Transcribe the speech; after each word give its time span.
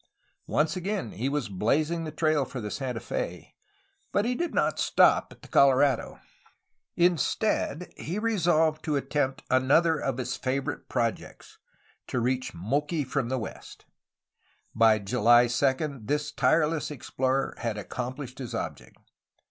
Once 0.47 0.75
again 0.75 1.11
he 1.11 1.29
was 1.29 1.47
blazing 1.47 2.05
the 2.05 2.11
trail 2.11 2.43
for 2.43 2.59
the 2.59 2.71
Santa 2.71 2.99
Fe, 2.99 3.53
but 4.11 4.25
he 4.25 4.33
did 4.33 4.51
not 4.51 4.79
stop 4.79 5.27
at 5.31 5.43
the 5.43 5.47
Colorado. 5.47 6.19
Instead, 6.95 7.93
he 7.95 8.17
resolved 8.17 8.83
to 8.83 8.95
attempt 8.95 9.43
another 9.51 9.99
of 9.99 10.17
his 10.17 10.35
favorite 10.35 10.89
pro 10.89 11.11
jects,— 11.11 11.57
to 12.07 12.19
reach 12.19 12.51
Moqui 12.51 13.03
from 13.05 13.29
the 13.29 13.37
west. 13.37 13.85
By 14.73 14.97
July 14.97 15.45
2 15.45 15.67
the 16.03 16.31
tireless 16.35 16.89
explorer 16.89 17.53
had 17.59 17.77
accomplished 17.77 18.39
his 18.39 18.55
object. 18.55 18.97